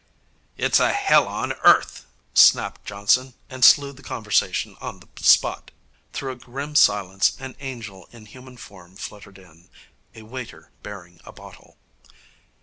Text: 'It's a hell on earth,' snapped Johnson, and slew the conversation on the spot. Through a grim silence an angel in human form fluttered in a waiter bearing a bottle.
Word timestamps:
'It's 0.57 0.79
a 0.79 0.91
hell 0.91 1.27
on 1.27 1.53
earth,' 1.61 2.07
snapped 2.33 2.83
Johnson, 2.85 3.35
and 3.51 3.63
slew 3.63 3.93
the 3.93 4.01
conversation 4.01 4.75
on 4.81 4.99
the 4.99 5.07
spot. 5.21 5.69
Through 6.11 6.31
a 6.31 6.35
grim 6.37 6.73
silence 6.73 7.33
an 7.39 7.55
angel 7.59 8.09
in 8.11 8.25
human 8.25 8.57
form 8.57 8.95
fluttered 8.95 9.37
in 9.37 9.69
a 10.15 10.23
waiter 10.23 10.71
bearing 10.81 11.19
a 11.23 11.31
bottle. 11.31 11.77